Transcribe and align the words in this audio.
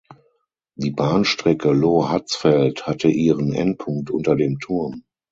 Die 0.73 0.89
Bahnstrecke 0.89 1.71
Loh–Hatzfeld 1.73 2.87
hatte 2.87 3.07
ihren 3.07 3.53
Endpunkt 3.53 4.09
unter 4.09 4.35
dem 4.35 4.57
Turm. 4.57 5.03